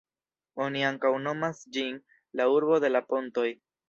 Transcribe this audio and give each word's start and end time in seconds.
Oni 0.63 0.79
ankaŭ 0.87 1.11
nomas 1.25 1.59
ĝin 1.77 1.99
"La 2.41 2.47
urbo 2.55 2.81
de 2.85 2.91
la 2.95 3.03
pontoj". 3.13 3.47